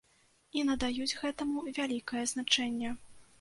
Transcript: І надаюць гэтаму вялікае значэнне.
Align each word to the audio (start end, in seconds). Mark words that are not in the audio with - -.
І 0.59 0.63
надаюць 0.69 1.17
гэтаму 1.19 1.67
вялікае 1.79 2.25
значэнне. 2.33 2.97